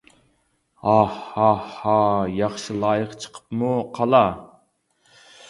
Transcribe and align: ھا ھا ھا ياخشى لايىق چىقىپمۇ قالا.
ھا 0.85 0.95
ھا 1.33 1.49
ھا 1.75 1.97
ياخشى 2.39 2.79
لايىق 2.85 3.13
چىقىپمۇ 3.27 3.71
قالا. 4.01 4.25